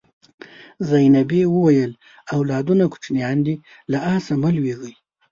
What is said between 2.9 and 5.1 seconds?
کوچنیان دي له آسه مه لوېږئ.